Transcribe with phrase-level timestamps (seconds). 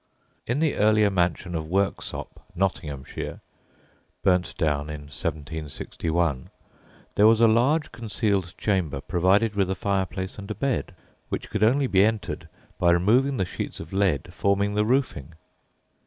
[0.47, 3.39] In the earlier mansion of Worksop, Nottinghamshire
[4.23, 6.49] (burnt down in 1761),
[7.13, 10.95] there was a large concealed chamber provided with a fireplace and a bed,
[11.29, 15.35] which could only be entered by removing the sheets of lead forming the roofing.